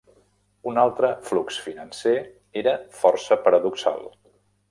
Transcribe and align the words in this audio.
Un 0.69 0.79
altre 0.83 1.09
flux 1.27 1.59
financer 1.65 2.15
era 2.63 2.75
força 3.01 3.39
paradoxal. 3.49 4.05